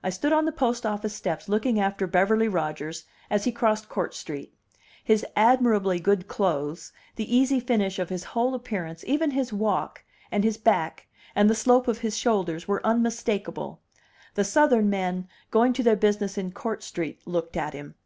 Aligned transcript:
I 0.00 0.10
stood 0.10 0.32
on 0.32 0.44
the 0.44 0.52
post 0.52 0.86
office 0.86 1.12
steps 1.12 1.48
looking 1.48 1.80
after 1.80 2.06
Beverly 2.06 2.46
Rodgers 2.46 3.04
as 3.28 3.42
he 3.42 3.50
crossed 3.50 3.88
Court 3.88 4.14
Street. 4.14 4.54
His 5.02 5.26
admirably 5.34 5.98
good 5.98 6.28
clothes, 6.28 6.92
the 7.16 7.36
easy 7.36 7.58
finish 7.58 7.98
of 7.98 8.08
his 8.08 8.22
whole 8.30 8.54
appearance, 8.54 9.02
even 9.08 9.32
his 9.32 9.52
walk, 9.52 10.04
and 10.30 10.44
his 10.44 10.56
back, 10.56 11.08
and 11.34 11.50
the 11.50 11.54
slope 11.56 11.88
of 11.88 11.98
his 11.98 12.16
shoulders, 12.16 12.68
were 12.68 12.86
unmistakable. 12.86 13.80
The 14.34 14.44
Southern 14.44 14.88
men, 14.88 15.26
going 15.50 15.72
to 15.72 15.82
their 15.82 15.96
business 15.96 16.38
in 16.38 16.52
Court 16.52 16.84
Street, 16.84 17.26
looked 17.26 17.56
at 17.56 17.74
him. 17.74 17.96